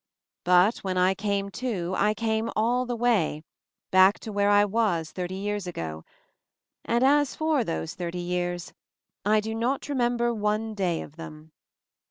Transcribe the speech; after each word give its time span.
But 0.43 0.79
when 0.79 0.97
I 0.97 1.13
"came 1.13 1.51
to" 1.51 1.93
I 1.95 2.15
came 2.15 2.49
all 2.55 2.87
the 2.87 2.95
way, 2.95 3.43
back 3.91 4.17
to 4.21 4.31
where 4.31 4.49
I 4.49 4.65
was 4.65 5.11
thirty 5.11 5.35
years 5.35 5.67
ago; 5.67 6.05
and 6.83 7.03
as 7.03 7.35
for 7.35 7.63
those 7.63 7.93
thirty 7.93 8.17
years— 8.17 8.73
I 9.25 9.39
do 9.39 9.53
not 9.53 9.89
remember 9.89 10.33
one 10.33 10.73
day 10.73 11.03
of 11.03 11.17
them. 11.17 11.51